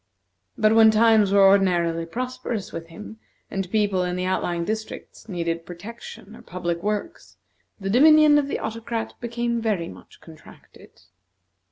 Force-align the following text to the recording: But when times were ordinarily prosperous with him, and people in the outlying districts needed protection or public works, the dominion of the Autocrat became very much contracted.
But 0.57 0.73
when 0.73 0.89
times 0.89 1.31
were 1.31 1.47
ordinarily 1.47 2.07
prosperous 2.07 2.71
with 2.73 2.87
him, 2.87 3.19
and 3.51 3.69
people 3.69 4.01
in 4.01 4.15
the 4.15 4.25
outlying 4.25 4.65
districts 4.65 5.29
needed 5.29 5.63
protection 5.63 6.35
or 6.35 6.41
public 6.41 6.81
works, 6.81 7.37
the 7.79 7.87
dominion 7.91 8.39
of 8.39 8.47
the 8.47 8.57
Autocrat 8.59 9.13
became 9.21 9.61
very 9.61 9.89
much 9.89 10.19
contracted. 10.19 11.01